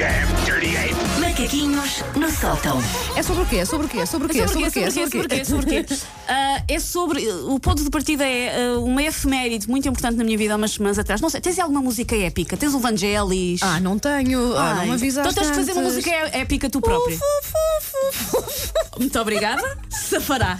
damn 0.00 0.44
dirty 0.46 0.74
ape! 0.78 0.94
Macaquinhos 1.20 2.02
no 2.16 2.30
sótão. 2.30 2.82
É 3.14 3.22
sobre 3.22 3.42
o 3.42 3.46
quê? 3.46 3.56
É 3.56 3.64
sobre 3.66 3.86
o 3.86 3.90
quê? 3.90 3.98
É 3.98 4.06
sobre 4.06 4.28
o 4.28 4.30
quê? 4.30 4.40
É 4.40 4.46
sobre 4.46 4.68
o 4.68 4.72
quê? 4.72 4.80
É 4.80 4.90
sobre 4.90 5.26
o 5.26 5.28
quê? 5.28 5.34
É 5.36 5.44
sobre 5.44 5.66
o 5.66 5.84
quê? 5.84 5.96
É 6.68 6.80
sobre. 6.80 7.28
O 7.28 7.60
ponto 7.60 7.84
de 7.84 7.90
partida 7.90 8.24
é 8.24 8.64
ah, 8.64 8.78
uma 8.78 9.02
efeméride 9.02 9.68
muito 9.68 9.86
importante 9.86 10.16
na 10.16 10.24
minha 10.24 10.38
vida 10.38 10.54
há 10.54 10.56
umas 10.56 10.70
semanas 10.70 10.98
atrás. 10.98 11.20
Não 11.20 11.28
sei, 11.28 11.42
tens 11.42 11.58
alguma 11.58 11.82
música 11.82 12.16
épica? 12.16 12.56
Tens 12.56 12.72
o 12.72 12.78
Vangelis? 12.78 13.62
Ah, 13.62 13.78
não 13.78 13.98
tenho. 13.98 14.56
Ah, 14.56 14.76
não 14.76 14.86
me 14.86 14.92
avisaste 14.92 15.32
Então 15.32 15.44
tens 15.44 15.52
de 15.52 15.58
fazer 15.58 15.72
uma 15.78 15.82
música 15.82 16.10
é- 16.10 16.40
épica 16.40 16.70
tu 16.70 16.80
própria. 16.80 17.18
Muito 18.98 19.20
obrigada. 19.20 19.78
Safará. 19.90 20.58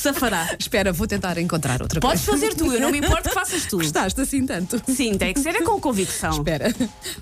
Safará. 0.00 0.56
Espera, 0.58 0.92
vou 0.92 1.06
tentar 1.06 1.36
encontrar 1.38 1.82
outra 1.82 2.00
Podes 2.00 2.24
coisa. 2.24 2.46
fazer 2.46 2.54
tu, 2.54 2.72
eu 2.72 2.80
não 2.80 2.90
me 2.90 2.98
importo 2.98 3.28
que 3.28 3.34
faças 3.34 3.64
tu. 3.66 3.76
Gostaste 3.78 4.20
assim 4.20 4.46
tanto? 4.46 4.80
Sim, 4.88 5.18
tem 5.18 5.34
que 5.34 5.40
ser 5.40 5.54
é 5.56 5.62
com 5.62 5.78
convicção. 5.78 6.30
Espera, 6.30 6.74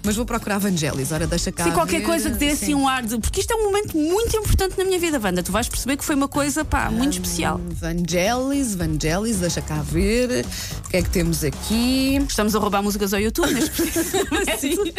mas 0.05 0.15
vou 0.15 0.25
procurar 0.25 0.59
Vangelis. 0.59 1.11
Ora, 1.11 1.27
deixa 1.27 1.51
cá. 1.51 1.65
Sim, 1.65 1.73
qualquer 1.73 2.01
ver. 2.01 2.07
coisa 2.07 2.31
que 2.31 2.37
dê 2.37 2.51
assim 2.51 2.67
Sim. 2.67 2.75
um 2.75 2.87
ar 2.89 3.03
de. 3.03 3.19
Porque 3.19 3.41
isto 3.41 3.53
é 3.53 3.57
um 3.57 3.65
momento 3.65 3.97
muito 3.97 4.37
importante 4.37 4.79
na 4.79 4.85
minha 4.85 4.99
vida, 4.99 5.21
Wanda. 5.23 5.43
Tu 5.43 5.51
vais 5.51 5.69
perceber 5.69 5.97
que 5.97 6.05
foi 6.05 6.15
uma 6.15 6.29
coisa, 6.29 6.65
pá, 6.65 6.91
muito 6.91 7.15
especial. 7.15 7.61
Vangelis, 7.69 8.75
Vangelis, 8.75 9.39
deixa 9.39 9.61
cá 9.61 9.83
ver. 9.83 10.45
O 10.87 10.89
que 10.91 10.97
é 10.97 11.03
que 11.03 11.11
temos 11.11 11.43
aqui? 11.43 12.17
Estamos 12.29 12.55
a 12.55 12.59
roubar 12.59 12.83
músicas 12.83 13.13
ao 13.13 13.21
YouTube 13.21 13.55
preciso 13.71 14.25
momento. 14.31 14.59
Sim. 14.61 14.95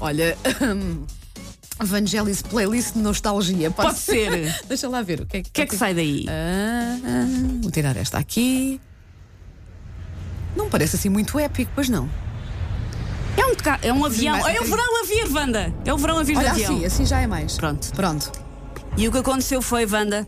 Olha. 0.00 0.36
hum, 0.60 1.04
Vangelis 1.78 2.42
Playlist 2.42 2.94
de 2.94 3.00
Nostalgia. 3.00 3.70
Pode 3.70 3.98
ser. 3.98 4.54
Deixa 4.68 4.88
lá 4.88 5.02
ver 5.02 5.20
o 5.22 5.26
que 5.26 5.36
é 5.38 5.42
que, 5.42 5.48
O 5.48 5.52
que 5.52 5.60
é 5.62 5.66
que 5.66 5.76
sai 5.76 5.94
daí? 5.94 6.24
Ah, 6.28 6.98
ah, 7.04 7.58
vou 7.62 7.70
tirar 7.70 7.96
esta 7.96 8.18
aqui. 8.18 8.80
Não 10.56 10.70
parece 10.70 10.96
assim 10.96 11.08
muito 11.08 11.38
épico, 11.38 11.70
pois 11.74 11.88
não. 11.88 12.08
É 13.36 13.44
um, 13.44 13.52
é 13.82 13.92
um 13.92 14.04
avião. 14.04 14.38
mais- 14.40 14.56
É 14.56 14.60
o 14.60 14.64
verão 14.64 15.02
a 15.02 15.06
vir, 15.06 15.32
Wanda. 15.32 15.74
É 15.84 15.92
o 15.92 15.98
verão 15.98 16.18
a 16.18 16.22
vir 16.22 16.36
Olha 16.38 16.46
de 16.54 16.64
avião. 16.64 16.76
assim, 16.76 16.84
assim 16.86 17.06
já 17.06 17.20
é 17.20 17.26
mais. 17.26 17.56
Pronto. 17.58 17.92
Pronto. 17.92 18.32
E 18.96 19.06
o 19.06 19.12
que 19.12 19.18
aconteceu 19.18 19.60
foi, 19.60 19.84
Wanda, 19.84 20.26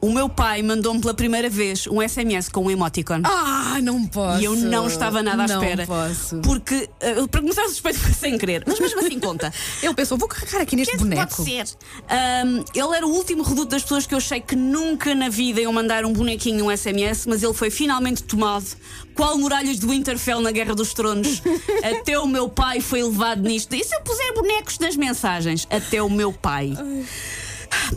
o 0.00 0.10
meu 0.10 0.28
pai 0.28 0.62
mandou-me 0.62 1.00
pela 1.00 1.12
primeira 1.12 1.50
vez 1.50 1.86
um 1.86 2.00
SMS 2.06 2.48
com 2.48 2.64
um 2.64 2.70
emoticon. 2.70 3.20
Ah, 3.24 3.78
não 3.82 4.06
posso. 4.06 4.40
E 4.40 4.44
eu 4.44 4.56
não 4.56 4.86
estava 4.86 5.22
nada 5.22 5.44
à 5.44 5.46
não 5.46 5.62
espera. 5.62 5.86
posso. 5.86 6.38
Porque, 6.40 6.88
eh, 7.00 7.26
para 7.30 7.40
começar, 7.40 7.68
suspeito 7.68 7.98
sem 8.14 8.38
querer. 8.38 8.64
Mas 8.66 8.80
mesmo 8.80 9.00
assim 9.00 9.20
conta. 9.20 9.52
Ele 9.82 9.94
pensou, 9.94 10.16
vou 10.16 10.28
carregar 10.28 10.62
aqui 10.62 10.74
neste 10.74 10.94
Esse 10.94 11.04
boneco. 11.04 11.36
Pode 11.36 11.50
ser. 11.50 11.66
Ahm, 12.08 12.64
ele 12.74 12.96
era 12.96 13.06
o 13.06 13.10
último 13.10 13.42
reduto 13.42 13.66
das 13.66 13.82
pessoas 13.82 14.06
que 14.06 14.14
eu 14.14 14.18
achei 14.18 14.40
que 14.40 14.56
nunca 14.56 15.14
na 15.14 15.28
vida 15.28 15.60
iam 15.60 15.72
mandar 15.72 16.04
um 16.04 16.12
bonequinho, 16.12 16.66
um 16.66 16.76
SMS, 16.76 17.26
mas 17.26 17.42
ele 17.42 17.54
foi 17.54 17.70
finalmente 17.70 18.22
tomado. 18.22 18.66
Qual 19.14 19.36
muralhas 19.36 19.78
do 19.78 19.88
Winterfell 19.88 20.40
na 20.40 20.50
Guerra 20.50 20.74
dos 20.74 20.94
Tronos? 20.94 21.42
Até 21.84 22.18
o 22.18 22.26
meu 22.26 22.48
pai 22.48 22.80
foi 22.80 23.02
levado 23.02 23.42
nisto. 23.42 23.74
E 23.74 23.84
se 23.84 23.94
eu 23.94 24.00
puser 24.00 24.32
bonecos 24.34 24.78
nas 24.78 24.96
mensagens? 24.96 25.66
Até 25.70 26.02
o 26.02 26.08
meu 26.08 26.32
pai. 26.32 26.74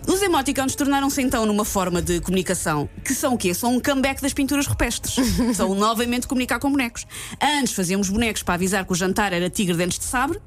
Os 0.08 0.22
emoticons 0.22 0.76
tornaram-se 0.76 1.22
então 1.22 1.46
numa 1.46 1.66
forma 1.66 2.02
de 2.02 2.20
comunicação 2.22 2.90
que 3.04 3.14
são 3.14 3.36
o 3.36 3.38
quê? 3.38 3.54
São 3.54 3.76
um 3.76 3.80
comeback 3.80 4.22
das 4.22 4.34
pinturas 4.34 4.68
rupestres. 4.68 5.16
são 5.56 5.74
novamente 5.76 6.28
comunicar 6.28 6.60
com 6.60 6.72
bonecos. 6.72 7.06
Antes 7.42 7.74
fazíamos 7.74 8.10
bonecos 8.10 8.44
para 8.44 8.56
avisar 8.56 8.86
que 8.86 8.92
o 8.92 8.96
jantar 8.96 9.34
era 9.34 9.50
tigre 9.50 9.76
dentes 9.76 10.00
de 10.00 10.06
sabre. 10.06 10.40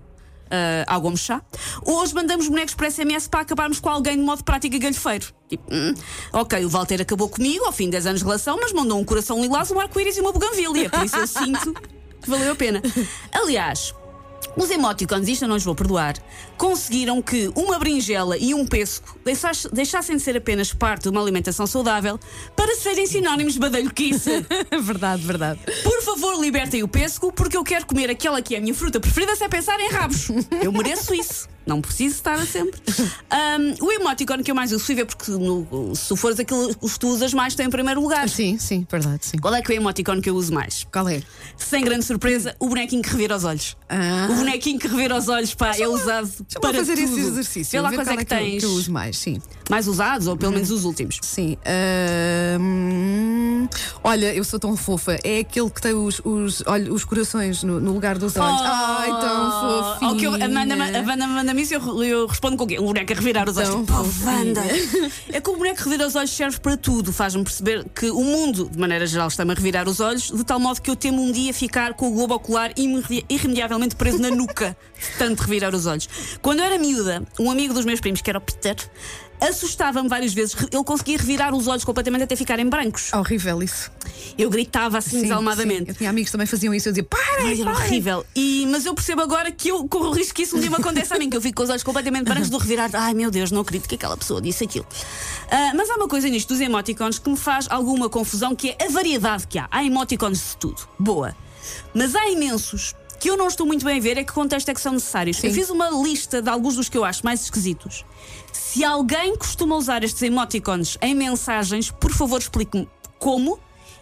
Uh, 0.46 0.86
ao 0.86 1.16
chá. 1.16 1.42
Hoje 1.84 2.14
mandamos 2.14 2.46
bonecos 2.46 2.72
por 2.72 2.88
SMS 2.88 3.26
para 3.26 3.40
acabarmos 3.40 3.80
com 3.80 3.88
alguém 3.88 4.16
de 4.16 4.22
modo 4.22 4.44
prático 4.44 4.76
e 4.76 4.78
galhofeiro. 4.78 5.26
Tipo, 5.48 5.74
hum, 5.74 5.92
ok, 6.32 6.64
o 6.64 6.68
Walter 6.68 7.02
acabou 7.02 7.28
comigo 7.28 7.64
ao 7.64 7.72
fim 7.72 7.86
de 7.86 7.92
10 7.92 8.06
anos 8.06 8.20
de 8.20 8.26
relação, 8.26 8.56
mas 8.60 8.72
mandou 8.72 8.96
um 8.96 9.04
coração 9.04 9.42
lilás, 9.42 9.72
um 9.72 9.80
arco-íris 9.80 10.16
e 10.16 10.20
uma 10.20 10.30
buganvília. 10.30 10.88
Por 10.88 11.04
isso 11.04 11.16
eu 11.16 11.26
sinto 11.26 11.74
que 12.22 12.30
valeu 12.30 12.52
a 12.52 12.54
pena. 12.54 12.80
Aliás, 13.34 13.92
os 14.56 14.70
emoticons, 14.70 15.28
isto 15.28 15.44
eu 15.44 15.48
não 15.48 15.56
os 15.56 15.64
vou 15.64 15.74
perdoar, 15.74 16.14
conseguiram 16.56 17.20
que 17.20 17.50
uma 17.54 17.78
berinjela 17.78 18.36
e 18.38 18.54
um 18.54 18.66
pêssego 18.66 19.16
deixasse- 19.24 19.68
deixassem 19.72 20.16
de 20.16 20.22
ser 20.22 20.36
apenas 20.36 20.72
parte 20.72 21.02
de 21.04 21.08
uma 21.10 21.20
alimentação 21.20 21.66
saudável 21.66 22.18
para 22.56 22.74
serem 22.76 23.06
sinónimos 23.06 23.54
de 23.54 23.60
badalhoquice. 23.60 24.44
verdade, 24.80 25.22
verdade. 25.22 25.60
Por 25.82 26.02
favor, 26.02 26.40
libertem 26.40 26.82
o 26.82 26.88
pêssego, 26.88 27.30
porque 27.32 27.56
eu 27.56 27.64
quero 27.64 27.86
comer 27.86 28.10
aquela 28.10 28.40
que 28.40 28.54
é 28.54 28.58
a 28.58 28.60
minha 28.60 28.74
fruta 28.74 28.98
preferida 28.98 29.36
sem 29.36 29.48
pensar 29.48 29.78
em 29.80 29.88
rabos. 29.90 30.28
Eu 30.62 30.72
mereço 30.72 31.14
isso. 31.14 31.48
Não 31.66 31.80
preciso 31.82 32.14
estar 32.14 32.34
a 32.34 32.46
sempre. 32.46 32.80
Ahm, 33.28 33.74
o 33.80 33.90
emoticon 33.92 34.38
que 34.42 34.50
eu 34.50 34.54
mais 34.54 34.70
uso, 34.70 34.84
ver 34.94 35.04
porque 35.04 35.32
no- 35.32 35.94
se 35.96 36.16
fores 36.16 36.38
aquilo 36.38 36.72
que 36.74 36.98
tu 36.98 37.08
usas 37.08 37.34
mais, 37.34 37.54
tem 37.56 37.66
em 37.66 37.70
primeiro 37.70 38.00
lugar. 38.00 38.28
Sim, 38.28 38.56
sim, 38.56 38.86
verdade, 38.88 39.26
sim. 39.26 39.36
Qual 39.38 39.52
é 39.52 39.60
que 39.60 39.72
é 39.72 39.74
o 39.74 39.80
emoticon 39.80 40.20
que 40.20 40.30
eu 40.30 40.36
uso 40.36 40.54
mais? 40.54 40.86
Qual 40.92 41.08
é? 41.08 41.20
Sem 41.56 41.82
grande 41.84 42.04
surpresa, 42.04 42.54
o 42.60 42.68
bonequinho 42.68 43.02
que 43.02 43.08
revira 43.10 43.36
os 43.36 43.42
olhos. 43.44 43.76
Ah. 43.88 44.28
O 44.30 44.34
bonequinho 44.36 44.78
que 44.78 44.86
revira 44.86 45.16
os 45.16 45.28
olhos, 45.28 45.54
pá, 45.54 45.72
é 45.76 45.88
usado 45.88 46.30
para 46.60 46.72
fazer 46.74 46.94
tudo. 46.94 47.18
esse 47.18 47.20
exercício. 47.28 47.82
Ver 47.82 47.88
quais 47.94 48.08
qual 48.08 48.18
é 48.20 48.24
que 48.24 48.34
eu- 48.34 48.38
tens 48.38 48.60
que 48.60 48.64
eu 48.66 48.70
uso 48.70 48.92
mais, 48.92 49.18
sim. 49.18 49.42
mais 49.68 49.88
usados, 49.88 50.28
ou 50.28 50.36
pelo 50.36 50.52
menos 50.52 50.70
os 50.70 50.84
últimos. 50.84 51.18
Sim. 51.22 51.56
Olha, 54.04 54.32
eu 54.34 54.44
sou 54.44 54.58
tão 54.58 54.76
fofa. 54.76 55.18
É 55.24 55.40
aquele 55.40 55.68
que 55.70 55.80
tem 55.82 55.92
os, 55.94 56.20
os, 56.24 56.62
olha, 56.66 56.92
os 56.92 57.04
corações 57.04 57.62
no, 57.62 57.80
no 57.80 57.92
lugar 57.92 58.16
dos 58.18 58.36
olhos. 58.36 58.60
Ai, 58.62 59.08
tão 59.20 59.50
fofinho. 59.50 60.10
Ao 60.10 60.16
que 60.16 60.24
eu, 60.26 60.30
a 60.34 60.38
Wanda, 60.48 60.74
a 60.74 61.36
Wanda 61.36 61.54
manda-me 61.56 61.62
isso 61.62 61.74
e 61.74 61.76
eu, 61.76 62.04
eu 62.04 62.26
respondo 62.26 62.56
com 62.56 62.64
o 62.64 62.66
quê? 62.66 62.78
Um 62.78 62.84
boneco 62.86 63.12
a 63.12 63.16
revirar 63.16 63.48
os 63.48 63.56
olhos. 63.56 63.68
Tão 63.70 63.80
Tipo, 63.84 64.00
oh, 64.00 64.04
fofinho. 64.04 64.26
Wanda. 64.26 64.62
É 65.32 65.40
que 65.40 65.50
o 65.50 65.56
boneco 65.56 65.76
que 65.78 65.84
revira 65.84 66.06
os 66.06 66.14
olhos 66.14 66.30
serve 66.30 66.58
para 66.60 66.76
tudo. 66.76 67.12
Faz-me 67.12 67.42
perceber 67.42 67.84
que 67.94 68.10
o 68.10 68.22
mundo, 68.22 68.68
de 68.70 68.78
maneira 68.78 69.06
geral, 69.06 69.28
está-me 69.28 69.52
a 69.52 69.54
revirar 69.54 69.88
os 69.88 70.00
olhos, 70.00 70.30
de 70.30 70.44
tal 70.44 70.58
modo 70.60 70.80
que 70.80 70.90
eu 70.90 70.96
temo 70.96 71.22
um 71.22 71.32
dia 71.32 71.52
ficar 71.52 71.94
com 71.94 72.08
o 72.08 72.12
globo 72.12 72.34
ocular 72.34 72.72
irremedi- 72.76 73.24
irremediavelmente 73.28 73.96
preso 73.96 74.18
na 74.18 74.30
nuca, 74.30 74.76
de 74.98 75.18
tanto 75.18 75.40
revirar 75.42 75.74
os 75.74 75.86
olhos. 75.86 76.08
Quando 76.42 76.60
eu 76.60 76.64
era 76.66 76.78
miúda, 76.78 77.22
um 77.38 77.50
amigo 77.50 77.74
dos 77.74 77.84
meus 77.84 78.00
primos, 78.00 78.20
que 78.20 78.30
era 78.30 78.38
o 78.38 78.42
Peter, 78.42 78.76
assustava-me 79.40 80.08
várias 80.08 80.32
vezes. 80.32 80.54
Ele 80.72 80.84
conseguia 80.84 81.16
revirar 81.18 81.54
os 81.54 81.66
olhos 81.66 81.84
completamente 81.84 82.22
até 82.24 82.36
ficarem 82.36 82.68
brancos. 82.68 83.12
Horrível 83.12 83.62
isso. 83.62 83.90
Eu 84.38 84.50
gritava 84.50 84.98
assim 84.98 85.16
Sim, 85.16 85.22
desalmadamente. 85.22 85.84
sim. 85.84 85.90
Eu 85.90 85.94
tinha 85.94 86.10
amigos 86.10 86.28
que 86.28 86.32
também 86.32 86.46
faziam 86.46 86.74
isso. 86.74 86.88
Eu 86.88 86.92
dizia, 86.92 87.04
para, 87.04 87.42
Ai, 87.44 87.60
era 87.60 87.70
horrível. 87.70 88.26
E, 88.34 88.66
mas 88.70 88.84
eu 88.86 88.94
percebo 88.94 89.22
agora 89.22 89.50
que 89.50 89.68
eu 89.68 89.86
corro 89.88 90.08
o 90.08 90.12
risco 90.12 90.34
que 90.34 90.42
isso 90.42 90.56
um 90.56 90.60
dia 90.60 90.70
me 90.70 90.76
aconteça 90.76 91.14
a 91.14 91.18
mim, 91.18 91.30
que 91.30 91.36
eu 91.36 91.40
fico 91.40 91.56
com 91.56 91.62
os 91.62 91.70
olhos 91.70 91.82
completamente 91.82 92.24
brancos 92.24 92.50
do 92.50 92.58
revirar. 92.58 92.90
Ai 92.94 93.14
meu 93.14 93.30
Deus, 93.30 93.50
não 93.50 93.60
acredito 93.62 93.88
que 93.88 93.94
aquela 93.94 94.16
pessoa 94.16 94.40
disse 94.40 94.64
aquilo. 94.64 94.86
Ah, 95.50 95.72
mas 95.74 95.88
há 95.90 95.96
uma 95.96 96.08
coisa 96.08 96.28
nisto 96.28 96.48
dos 96.48 96.60
emoticons 96.60 97.18
que 97.18 97.28
me 97.30 97.36
faz 97.36 97.66
alguma 97.70 98.08
confusão, 98.08 98.54
que 98.54 98.70
é 98.78 98.86
a 98.86 98.90
variedade 98.90 99.46
que 99.46 99.58
há. 99.58 99.68
Há 99.70 99.84
emoticons 99.84 100.50
de 100.50 100.56
tudo. 100.58 100.88
Boa. 100.98 101.34
Mas 101.94 102.14
há 102.14 102.28
imensos 102.28 102.94
que 103.18 103.30
eu 103.30 103.36
não 103.36 103.48
estou 103.48 103.66
muito 103.66 103.84
bem 103.84 103.98
a 103.98 104.00
ver 104.00 104.18
é 104.18 104.24
que 104.24 104.32
contexto 104.32 104.68
é 104.68 104.74
que 104.74 104.80
são 104.80 104.92
necessários. 104.92 105.42
Eu 105.42 105.52
fiz 105.52 105.70
uma 105.70 105.90
lista 105.90 106.42
de 106.42 106.48
alguns 106.48 106.76
dos 106.76 106.88
que 106.88 106.96
eu 106.96 107.04
acho 107.04 107.24
mais 107.24 107.42
esquisitos. 107.42 108.04
Se 108.52 108.84
alguém 108.84 109.36
costuma 109.36 109.76
usar 109.76 110.04
estes 110.04 110.22
emoticons 110.22 110.98
em 111.00 111.14
mensagens, 111.14 111.90
por 111.90 112.12
favor 112.12 112.40
explique-me 112.40 112.88
como 113.18 113.58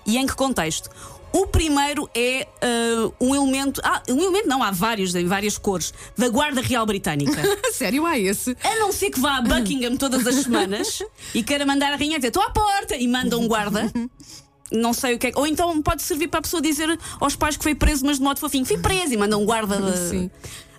e 0.07 0.17
em 0.19 0.27
que 0.27 0.35
contexto. 0.35 0.91
O 1.35 1.49
primeiro 1.49 2.09
é 2.15 2.47
ah, 2.63 3.11
um 3.21 3.35
elemento. 3.35 3.81
Ah, 3.83 4.01
um 4.09 4.21
elemento 4.23 4.47
não, 4.47 4.63
há 4.63 4.71
vários, 4.71 5.13
em 5.17 5.27
várias 5.27 5.59
cores, 5.59 5.93
da 6.17 6.29
Guarda 6.29 6.61
Real 6.61 6.87
Britânica. 6.87 7.43
Sério, 7.75 8.07
há 8.07 8.17
esse. 8.17 8.57
A 8.63 8.79
não 8.79 8.93
ser 8.93 9.11
que 9.11 9.19
vá 9.19 9.39
a 9.39 9.43
Buckingham 9.43 9.97
todas 9.97 10.25
as 10.29 10.45
semanas 10.45 11.03
e 11.35 11.43
queira 11.43 11.67
mandar 11.67 11.93
a 11.93 11.97
rainha 11.97 12.19
dizer 12.19 12.29
estou 12.29 12.43
à 12.43 12.51
porta 12.51 12.95
e 12.95 13.09
manda 13.09 13.37
um 13.37 13.49
guarda. 13.49 13.91
Não 14.75 14.93
sei 14.93 15.15
o 15.15 15.19
que 15.19 15.29
é. 15.29 15.33
Ou 15.37 15.47
então 15.47 15.81
pode 15.83 16.03
servir 16.03 16.29
para 16.29 16.41
a 16.41 16.43
pessoa 16.43 16.61
dizer 16.61 16.99
aos 17.21 17.37
pais 17.37 17.57
que 17.57 17.63
foi 17.63 17.75
preso, 17.75 18.05
mas 18.05 18.19
de 18.19 18.23
modo 18.25 18.41
fofinho. 18.41 18.65
Fui 18.65 18.79
preso 18.79 19.13
e 19.13 19.17
manda 19.17 19.39
um 19.39 19.45
guarda. 19.45 19.77
de-. 19.81 20.31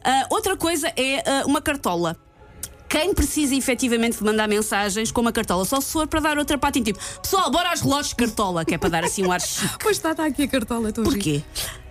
Ah, 0.03 0.27
outra 0.29 0.55
coisa 0.57 0.91
é 0.95 1.23
ah, 1.25 1.43
uma 1.45 1.61
cartola. 1.61 2.15
Quem 2.87 3.13
precisa 3.13 3.55
efetivamente 3.55 4.17
de 4.17 4.23
mandar 4.23 4.47
mensagens 4.47 5.11
com 5.11 5.19
uma 5.21 5.31
cartola? 5.31 5.65
Só 5.65 5.81
se 5.81 5.91
for 5.91 6.07
para 6.07 6.19
dar 6.19 6.37
outra 6.37 6.57
patinha, 6.57 6.85
tipo, 6.85 6.99
pessoal, 7.21 7.49
bora 7.51 7.69
aos 7.71 7.81
relógios 7.81 8.09
de 8.09 8.15
cartola, 8.15 8.63
que 8.63 8.75
é 8.75 8.77
para 8.77 8.89
dar 8.89 9.03
assim 9.03 9.25
um 9.25 9.31
ar 9.31 9.41
chique. 9.41 9.75
Pois 9.81 9.97
está, 9.97 10.11
está 10.11 10.25
aqui 10.25 10.43
a 10.43 10.47
cartola. 10.47 10.89
estou. 10.89 11.03
Porquê? 11.03 11.41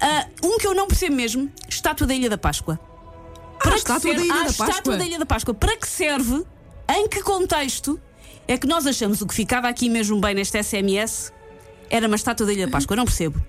Ah, 0.01 0.27
um 0.43 0.57
que 0.59 0.67
eu 0.67 0.75
não 0.75 0.87
percebo 0.87 1.17
mesmo: 1.17 1.51
estátua 1.69 2.07
da 2.07 2.15
Ilha 2.15 2.31
da 2.31 2.39
Páscoa. 2.39 2.79
Ah, 3.61 3.69
a 3.69 3.71
que 3.73 3.77
estátua 3.79 4.15
da 4.15 4.21
serve- 4.21 4.25
Ilha 4.25 4.35
Ah, 4.35 4.39
da 4.39 4.45
a 4.45 4.51
estátua 4.51 4.67
Páscoa. 4.75 4.97
da 4.97 5.05
Ilha 5.05 5.19
da 5.19 5.27
Páscoa. 5.27 5.55
Para 5.55 5.77
que 5.77 5.89
serve? 5.89 6.45
Em 6.89 7.09
que 7.09 7.23
contexto 7.23 7.99
é 8.47 8.57
que 8.59 8.67
nós 8.67 8.87
achamos 8.87 9.21
o 9.23 9.27
que 9.27 9.35
ficava 9.35 9.69
aqui 9.69 9.89
mesmo 9.89 10.21
bem 10.21 10.35
neste 10.35 10.63
SMS 10.63 11.33
era 11.91 12.07
uma 12.07 12.17
estátua 12.17 12.47
da 12.47 12.53
Ilha 12.53 12.67
da 12.67 12.73
Páscoa? 12.73 12.95
Eu 12.95 12.99
não 12.99 13.05
percebo. 13.05 13.41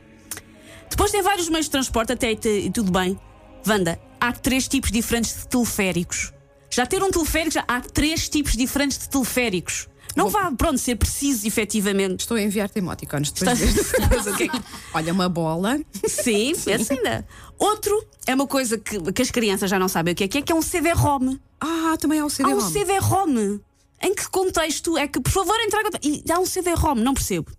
Depois 0.89 1.11
tem 1.11 1.21
vários 1.21 1.49
meios 1.49 1.65
de 1.65 1.71
transporte, 1.71 2.13
até 2.13 2.31
e 2.31 2.69
tudo 2.69 2.91
bem. 2.91 3.19
Wanda, 3.67 3.99
há 4.19 4.31
três 4.31 4.67
tipos 4.67 4.91
diferentes 4.91 5.35
de 5.35 5.47
teleféricos. 5.47 6.31
Já 6.69 6.85
ter 6.85 7.01
um 7.01 7.09
teleférico, 7.09 7.53
já 7.53 7.63
há 7.67 7.81
três 7.81 8.29
tipos 8.29 8.53
diferentes 8.55 8.97
de 8.97 9.09
teleféricos. 9.09 9.87
Não 10.15 10.29
vá, 10.29 10.49
pronto, 10.51 10.77
ser 10.77 10.95
preciso, 10.95 11.45
efetivamente. 11.45 12.21
Estou 12.21 12.37
a 12.37 12.41
enviar-te 12.41 12.77
emoticons 12.79 13.31
depois 13.31 13.59
deste. 13.59 13.99
Depois 13.99 14.27
é 14.27 14.31
que- 14.33 14.51
Olha, 14.93 15.11
uma 15.11 15.27
bola. 15.27 15.77
Sim, 16.07 16.51
esse 16.67 16.93
ainda. 16.93 17.27
Outro 17.57 18.05
é 18.25 18.33
uma 18.33 18.47
coisa 18.47 18.77
que, 18.77 18.99
que 19.11 19.21
as 19.21 19.31
crianças 19.31 19.69
já 19.69 19.77
não 19.79 19.89
sabem 19.89 20.13
o 20.13 20.15
que 20.15 20.23
é, 20.23 20.27
que 20.27 20.37
é, 20.37 20.41
que 20.41 20.51
é 20.53 20.55
um 20.55 20.61
CD-ROM. 20.61 21.37
Ah, 21.59 21.95
também 21.99 22.19
há 22.19 22.23
o 22.23 22.27
Há 22.27 22.29
CD-ROM. 22.29 22.57
um 22.57 22.61
CD-ROM. 22.69 23.59
Em 24.01 24.13
que 24.13 24.29
contexto 24.29 24.97
é 24.97 25.07
que, 25.07 25.19
por 25.19 25.31
favor, 25.31 25.55
entrega. 25.59 25.89
E 26.03 26.23
há 26.31 26.39
um 26.39 26.45
CD-ROM, 26.45 26.95
não 26.95 27.13
percebo. 27.13 27.51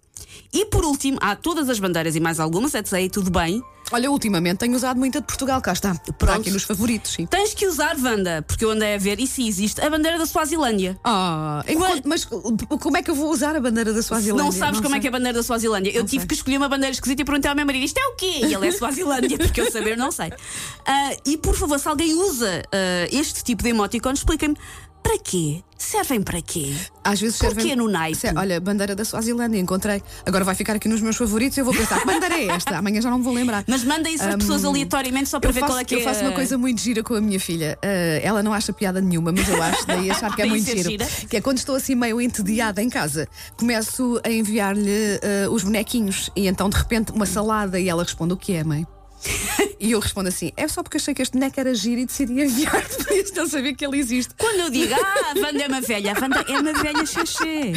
E 0.53 0.65
por 0.67 0.85
último, 0.85 1.19
há 1.21 1.35
todas 1.37 1.69
as 1.69 1.79
bandeiras 1.79 2.15
e 2.17 2.21
mais 2.21 2.41
algumas, 2.41 2.75
etc. 2.75 2.93
aí 2.95 3.11
tudo 3.11 3.31
bem. 3.31 3.63
Olha, 3.93 4.11
ultimamente 4.11 4.59
tenho 4.59 4.75
usado 4.75 4.99
muita 4.99 5.21
de 5.21 5.27
Portugal, 5.29 5.61
cá 5.61 5.73
está. 5.73 5.93
Está 5.93 6.35
aqui 6.35 6.51
nos 6.51 6.65
favoritos, 6.65 7.13
sim. 7.13 7.25
Tens 7.25 7.55
que 7.55 7.65
usar, 7.69 7.97
Wanda, 7.97 8.43
porque 8.43 8.65
eu 8.65 8.71
andei 8.73 8.97
a 8.97 8.99
ver, 8.99 9.21
e 9.21 9.29
se 9.29 9.47
existe, 9.47 9.81
a 9.81 9.89
bandeira 9.89 10.19
da 10.19 10.27
Suazilândia. 10.27 10.99
Ah, 11.05 11.63
enquanto- 11.69 12.05
mas 12.05 12.25
como 12.25 12.97
é 12.97 13.03
que 13.03 13.09
eu 13.13 13.15
vou 13.15 13.31
usar 13.31 13.55
a 13.55 13.61
bandeira 13.61 13.93
da 13.93 14.03
Suazilândia? 14.03 14.45
Não 14.45 14.51
sabes 14.51 14.81
como 14.81 14.97
é 14.97 14.99
que 14.99 15.07
é 15.07 15.09
a 15.09 15.13
bandeira 15.13 15.39
da 15.39 15.43
Suazilândia. 15.45 15.91
Eu 15.93 16.01
Não 16.01 16.07
tive 16.09 16.23
sei. 16.23 16.27
que 16.29 16.35
escolher 16.35 16.57
uma 16.57 16.69
bandeira 16.69 16.93
esquisita 16.93 17.23
e 17.23 17.25
perguntei 17.25 17.49
ao 17.49 17.57
meu 17.57 17.65
marido: 17.65 17.85
isto 17.85 17.97
é 17.99 18.07
o 18.09 18.17
quê? 18.17 18.41
E 18.47 18.55
ele 18.55 18.67
é 18.67 18.73
Suazilândia, 18.73 19.39
porque 19.39 19.61
eu 19.61 19.71
saber 19.71 19.97
não 19.97 20.11
sei. 20.11 20.33
Ah, 20.89 21.17
e 21.25 21.37
por 21.37 21.55
favor, 21.55 21.79
se 21.81 21.89
alguém 21.89 22.15
usa 22.15 22.63
ah, 22.73 23.09
este 23.13 23.43
tipo 23.45 23.63
de 23.63 23.69
emoticons, 23.71 24.19
expliquem-me 24.21 24.57
para 25.07 25.19
quê? 25.19 25.63
Servem 25.79 26.21
para 26.23 26.41
quê? 26.43 26.75
Às 27.05 27.21
vezes 27.21 27.39
Porquê 27.39 27.55
servem- 27.55 27.77
no 27.77 27.89
naipe? 27.89 28.17
Se- 28.19 28.33
Olha, 28.35 28.59
bandeira 28.59 28.95
da 28.97 29.05
Suazilândia, 29.05 29.59
encontrei. 29.59 30.03
Agora 30.25 30.43
vai 30.43 30.55
ficar 30.55 30.75
aqui 30.77 30.89
nos 30.89 31.01
meus 31.01 31.17
favoritos 31.17 31.57
e 31.57 31.61
eu 31.61 31.65
vou 31.65 31.75
pensar, 31.75 32.01
que 32.01 32.07
bandeira 32.07 32.35
é 32.35 32.47
esta? 32.47 32.79
Amanhã 32.79 33.01
já 33.01 33.11
não 33.11 33.19
me 33.19 33.25
vou 33.25 33.33
lembrar. 33.33 33.63
Mas 33.69 33.85
manda 33.85 34.09
isso 34.11 34.25
às 34.25 34.35
pessoas 34.37 34.65
aleatoriamente 34.65 35.29
só 35.29 35.39
para 35.39 35.51
Eu 35.51 35.55
ver 35.55 35.61
faço, 35.61 35.73
qual 35.73 35.79
é 35.79 35.85
que 35.85 35.95
é. 35.95 35.99
eu 35.99 36.03
faço 36.05 36.23
uma 36.23 36.33
coisa 36.33 36.57
muito 36.59 36.81
gira 36.81 37.03
com 37.03 37.15
a 37.15 37.21
minha 37.21 37.39
filha. 37.39 37.79
Ah, 37.83 37.87
ela 38.23 38.43
não 38.43 38.53
acha 38.53 38.73
piada 38.73 39.01
nenhuma, 39.01 39.31
mas 39.33 39.49
eu 39.49 39.63
acho 39.63 39.87
daí 39.87 40.11
achar 40.11 40.35
que 40.35 40.43
é 40.43 40.47
muito 40.47 40.65
giro. 40.65 40.91
gira. 40.91 41.07
Que 41.29 41.37
é 41.37 41.41
quando 41.41 41.59
estou 41.59 41.77
assim 41.77 41.95
meio 41.95 42.21
entediada 42.21 42.83
em 42.83 42.89
casa, 42.89 43.29
começo 43.57 44.21
a 44.25 44.31
enviar-lhe 44.31 45.21
ah, 45.23 45.51
os 45.51 45.63
bonequinhos 45.63 46.31
e 46.35 46.49
então 46.49 46.69
de 46.69 46.77
repente 46.77 47.13
uma 47.13 47.27
salada 47.27 47.79
e 47.79 47.89
ela 47.89 48.03
responde: 48.03 48.33
O 48.33 48.37
que 48.37 48.55
é, 48.55 48.65
mãe? 48.65 48.87
E 49.79 49.93
eu 49.93 50.01
respondo 50.01 50.29
assim: 50.29 50.53
É 50.57 50.67
só 50.69 50.83
porque 50.83 50.97
achei 50.97 51.15
que 51.15 51.23
este 51.23 51.33
boneco 51.33 51.61
era 51.61 51.75
giro 51.75 52.01
e 52.01 52.07
decidi 52.07 52.41
enviar-te 52.41 52.97
isto 53.15 53.37
não 53.37 53.49
saber 53.49 53.75
que 53.75 53.85
ele 53.85 53.99
existe. 53.99 54.35
Quando 54.39 54.61
eu 54.61 54.71
digo, 54.71 54.95
ah, 54.95 55.33
a 55.37 55.41
Wanda 55.41 55.63
é 55.63 55.69
uma 55.69 55.81
velha, 55.81 56.13
a 56.13 56.21
Wanda 56.21 56.45
é 56.49 56.59
uma 56.59 56.73
velha 56.73 57.07
xexê. 57.07 57.73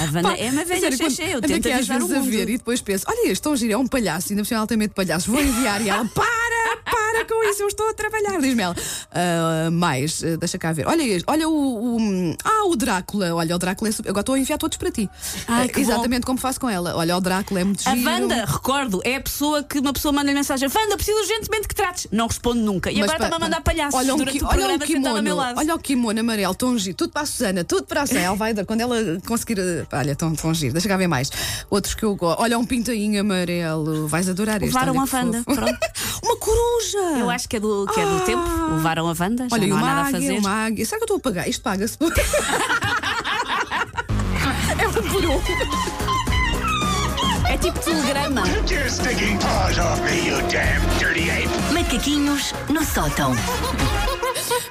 A 0.00 0.04
Wanda 0.04 0.22
Pá, 0.22 0.36
é 0.36 0.50
uma 0.50 0.64
velha 0.64 0.80
sério, 0.80 0.98
xexê. 0.98 1.34
Eu 1.34 1.40
tento 1.40 1.68
às 1.68 1.86
vezes 1.86 2.12
a 2.12 2.20
ver 2.20 2.48
e 2.50 2.58
depois 2.58 2.80
penso: 2.80 3.04
Olha, 3.08 3.30
este 3.30 3.42
tão 3.42 3.56
giro, 3.56 3.72
é 3.72 3.78
um 3.78 3.86
palhaço, 3.86 4.32
ainda 4.32 4.42
por 4.42 4.76
de 4.78 4.88
palhaços, 4.88 5.26
vou 5.26 5.40
enviar 5.40 5.80
e 5.80 5.88
ela: 5.88 6.04
Para, 6.06 6.76
para 6.84 7.05
com 7.24 7.44
isso, 7.50 7.62
eu 7.62 7.68
estou 7.68 7.88
a 7.88 7.94
trabalhar. 7.94 8.40
Diz-me 8.40 8.62
ela: 8.62 8.76
"Ah, 9.12 9.70
Mais, 9.70 10.22
ah, 10.24 10.36
deixa 10.36 10.58
cá 10.58 10.72
ver. 10.72 10.86
Olha 10.86 11.04
olha 11.26 11.48
o, 11.48 11.96
o- 11.96 12.36
Ah, 12.44 12.64
o 12.66 12.76
Drácula. 12.76 13.34
Olha, 13.34 13.54
o 13.54 13.58
Drácula 13.58 13.88
é 13.88 13.92
super. 13.92 14.10
Agora 14.10 14.22
estou 14.22 14.34
a 14.34 14.38
enviar 14.38 14.58
todos 14.58 14.76
para 14.76 14.90
ti. 14.90 15.08
Ai, 15.48 15.68
que 15.68 15.80
Exatamente 15.80 16.26
como 16.26 16.38
faço 16.38 16.60
com 16.60 16.68
ela. 16.68 16.94
Olha, 16.96 17.16
o 17.16 17.20
Drácula 17.20 17.60
é 17.60 17.64
muito 17.64 17.86
A 17.88 17.94
giro. 17.96 18.10
Wanda, 18.10 18.44
recordo, 18.44 19.00
é 19.04 19.16
a 19.16 19.20
pessoa 19.20 19.62
que 19.62 19.78
uma 19.78 19.92
pessoa 19.92 20.12
manda-lhe 20.12 20.34
mensagem: 20.34 20.68
Wanda, 20.68 20.96
preciso 20.96 21.18
urgentemente 21.18 21.68
que 21.68 21.74
trates. 21.74 22.06
Não 22.12 22.26
responde 22.26 22.60
nunca. 22.60 22.90
E 22.90 22.94
Mas 23.00 23.10
agora 23.10 23.24
está-me 23.24 23.34
a 23.44 23.46
mandar 23.46 23.60
palhaços 23.62 23.94
olha 23.98 24.14
um 24.14 24.18
durante 24.18 24.42
o 24.42 24.46
olha 24.46 24.78
meu 24.78 24.86
kimono, 24.86 25.34
lado. 25.36 25.58
olha 25.58 25.74
o 25.74 25.78
kimono 25.78 26.20
amarelo, 26.20 26.54
tão 26.54 26.76
giro, 26.78 26.96
tudo 26.96 27.12
para 27.12 27.22
a 27.22 27.26
Susana, 27.26 27.64
tudo 27.64 27.84
para 27.84 28.02
a 28.02 28.06
Susana. 28.06 28.26
Ela 28.26 28.36
vai 28.36 28.52
dar 28.54 28.64
quando 28.64 28.80
ela 28.80 28.96
conseguir. 29.26 29.58
eh, 29.58 29.86
Olha, 29.92 30.14
tão, 30.16 30.34
tão 30.34 30.52
giro, 30.54 30.72
deixa 30.72 30.88
cá 30.88 30.96
ver 30.96 31.06
mais. 31.06 31.30
Outros 31.70 31.94
que 31.94 32.04
eu 32.04 32.14
gosto. 32.16 32.40
Olha, 32.40 32.58
um 32.58 32.64
pintainho 32.64 33.20
amarelo, 33.20 34.06
vais 34.08 34.28
adorar 34.28 34.62
este. 34.62 34.66
Levaram 34.74 35.00
a 35.00 35.06
que 35.06 35.14
Wanda, 35.16 35.42
pronto. 35.44 35.78
Uma 36.24 36.36
coruja! 36.36 37.05
Eu 37.18 37.30
acho 37.30 37.48
que 37.48 37.56
é 37.56 37.60
do, 37.60 37.86
que 37.92 38.00
é 38.00 38.04
do 38.04 38.16
Ah. 38.16 38.20
tempo. 38.20 38.42
Levaram 38.76 39.08
a 39.08 39.14
Wanda, 39.18 39.48
já 39.48 39.54
Olha, 39.54 39.64
e 39.64 39.68
não 39.68 39.76
há 39.76 39.80
uma 39.80 39.86
nada 39.88 40.00
a 40.00 40.06
águia, 40.08 40.20
fazer. 40.20 40.38
uma 40.38 40.50
águia. 40.50 40.84
Será 40.86 40.98
que 40.98 41.02
eu 41.02 41.16
estou 41.16 41.16
a 41.16 41.20
pagar? 41.20 41.48
Isto 41.48 41.62
paga-se. 41.62 41.96
é 44.80 44.88
um 44.88 44.92
por 44.92 45.24
um. 45.24 45.40
É 47.48 47.56
tipo 47.58 47.78
telegrama. 47.78 48.42
Take 48.42 48.74
your 48.74 48.88
stinking 48.90 49.38
paws 49.38 49.78
off 49.78 50.00
me, 50.02 50.26
you 50.28 50.36
damn 50.48 50.82
dirty 50.98 51.30
ape! 51.30 51.48
Macaquinhos 51.72 52.52
no 52.68 52.84
sótão. 52.84 53.32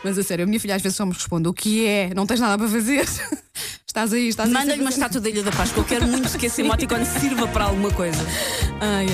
Mas 0.04 0.18
a 0.18 0.24
sério, 0.24 0.44
a 0.44 0.48
minha 0.48 0.60
filha 0.60 0.76
às 0.76 0.82
vezes 0.82 0.96
só 0.98 1.06
me 1.06 1.14
responde: 1.14 1.48
o 1.48 1.54
que 1.54 1.86
é? 1.88 2.12
Não 2.14 2.26
tens 2.28 2.40
nada 2.40 2.58
para 2.58 2.68
fazer? 2.68 3.08
estás 3.88 4.12
aí, 4.14 4.28
estás 4.28 4.50
aí. 4.50 4.54
Manda-lhe 4.54 4.82
uma 4.82 4.90
estátua 4.90 5.22
da 5.22 5.30
Ilha 5.30 5.42
da 5.44 5.52
Páscoa. 5.52 5.82
Eu 5.82 5.86
quero 5.86 6.06
muito 6.08 6.38
que 6.38 6.46
esse 6.48 6.62
emoticon 6.64 7.04
sirva 7.06 7.48
para 7.48 7.64
alguma 7.66 7.90
coisa. 7.92 8.20
Ai, 8.82 9.08